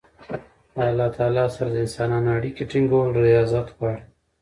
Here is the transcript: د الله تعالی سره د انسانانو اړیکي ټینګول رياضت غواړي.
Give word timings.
د 0.73 0.75
الله 0.89 1.07
تعالی 1.17 1.45
سره 1.55 1.69
د 1.71 1.75
انسانانو 1.85 2.29
اړیکي 2.37 2.63
ټینګول 2.71 3.09
رياضت 3.27 3.67
غواړي. 3.77 4.03